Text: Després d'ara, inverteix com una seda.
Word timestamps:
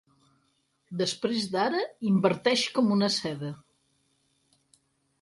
Després 1.01 1.45
d'ara, 1.57 1.83
inverteix 2.13 2.65
com 2.79 2.91
una 2.99 3.13
seda. 3.21 3.55